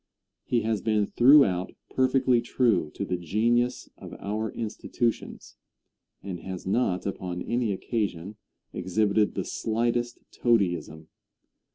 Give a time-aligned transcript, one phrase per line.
[0.43, 5.57] He has been throughout perfectly true to the genius of our institutions,
[6.23, 8.37] and has not upon any occasion
[8.73, 11.09] exhibited the slightest toadyism.